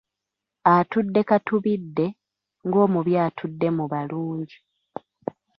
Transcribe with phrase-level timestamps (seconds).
[0.75, 2.05] Atudde katubidde,
[2.67, 4.57] ng’omubi atudde mu balungi.